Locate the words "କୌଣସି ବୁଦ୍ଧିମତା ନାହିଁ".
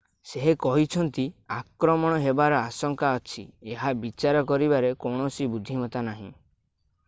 5.07-6.35